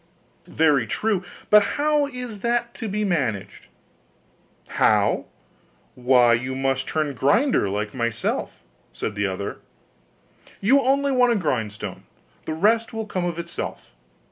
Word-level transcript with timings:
'Very 0.47 0.87
true: 0.87 1.23
but 1.51 1.61
how 1.77 2.07
is 2.07 2.39
that 2.39 2.73
to 2.73 2.87
be 2.89 3.05
managed?' 3.05 3.67
'How? 4.69 5.25
Why, 5.93 6.33
you 6.33 6.55
must 6.55 6.87
turn 6.87 7.13
grinder 7.13 7.69
like 7.69 7.93
myself,' 7.93 8.63
said 8.93 9.13
the 9.13 9.27
other; 9.27 9.59
'you 10.59 10.81
only 10.81 11.11
want 11.11 11.33
a 11.33 11.35
grindstone; 11.35 12.05
the 12.45 12.55
rest 12.55 12.93
will 12.93 13.05
come 13.05 13.25
of 13.25 13.37
itself. 13.37 13.91